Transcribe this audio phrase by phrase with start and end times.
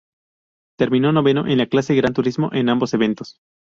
[0.79, 3.39] Terminó noveno en la clase Gran Turismo en ambos eventos.